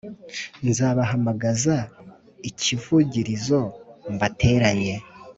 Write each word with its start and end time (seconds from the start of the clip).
Nzabahamagaza 0.67 1.77
ikivugirizo 2.49 3.59
mbateranye 4.13 4.95